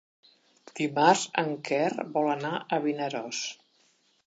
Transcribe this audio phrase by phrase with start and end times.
[0.79, 3.45] Dimarts en Quer vol anar a Vinaròs.